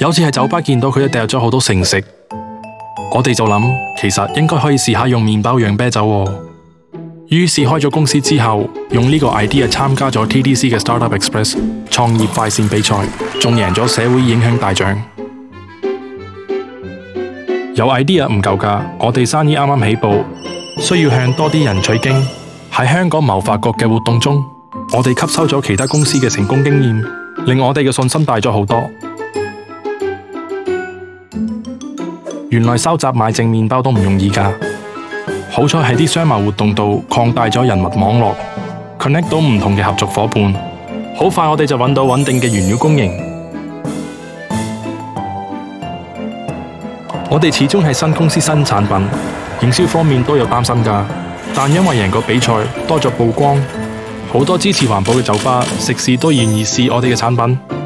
[0.00, 2.02] 有次喺酒吧见到佢都掉咗好多剩食，
[3.14, 6.24] 我哋就谂其实应该可以试下用面包酿啤酒。
[7.28, 11.54] 于是开咗公司之后，用呢个 idea 参加咗 T D C 嘅 Startup Express
[11.90, 12.96] 创业快线比赛，
[13.38, 14.90] 仲赢咗社会影响大奖。
[17.74, 20.24] 有 idea 唔够噶，我哋生意啱啱起步，
[20.80, 22.26] 需要向多啲人取经。
[22.72, 24.42] 喺香港谋发国嘅活动中，
[24.96, 27.04] 我哋吸收咗其他公司嘅成功经验，
[27.44, 28.82] 令我哋嘅信心大咗好多。
[32.50, 34.52] 原来收集买正面包都唔容易噶，
[35.52, 38.34] 好彩喺啲商贸活动度扩大咗人物网络
[38.98, 40.52] ，connect 到唔同嘅合作伙伴，
[41.16, 43.12] 好快我哋就揾到稳定嘅原料供应。
[47.30, 49.08] 我哋始终系新公司新产品，
[49.62, 51.06] 营销方面都有担心噶，
[51.54, 52.52] 但因为赢过比赛
[52.88, 53.56] 多咗曝光，
[54.32, 57.79] 好多支持环保嘅酒吧食肆都愿意试我哋嘅产品。